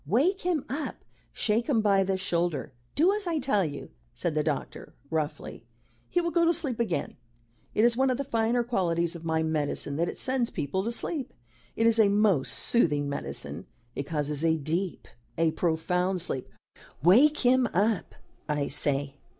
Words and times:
"Wake 0.07 0.41
him 0.41 0.65
up. 0.67 1.05
Shake 1.31 1.67
him 1.69 1.79
by 1.79 2.03
the 2.03 2.17
shoulder. 2.17 2.73
Do 2.95 3.13
as 3.13 3.27
I 3.27 3.37
tell 3.37 3.63
you," 3.63 3.91
said 4.15 4.33
the 4.33 4.41
doctor, 4.41 4.95
roughly. 5.11 5.63
"He 6.09 6.19
will 6.21 6.31
go 6.31 6.43
to 6.43 6.55
sleep 6.55 6.79
again. 6.79 7.17
It 7.75 7.85
is 7.85 7.95
one 7.95 8.09
of 8.09 8.17
the 8.17 8.23
finer 8.23 8.63
qualities 8.63 9.15
of 9.15 9.23
my 9.25 9.43
medicine 9.43 9.97
that 9.97 10.09
it 10.09 10.17
sends 10.17 10.49
people 10.49 10.83
to 10.85 10.91
sleep. 10.91 11.35
It 11.75 11.85
is 11.85 11.99
a 11.99 12.07
most 12.09 12.53
soothing 12.53 13.09
medicine. 13.09 13.67
It 13.95 14.07
causes 14.07 14.43
a 14.43 14.57
deep 14.57 15.07
a 15.37 15.51
profound 15.51 16.19
sleep. 16.19 16.49
Wake 17.03 17.41
him 17.45 17.69
up, 17.71 18.15
I 18.49 18.69
say." 18.69 19.19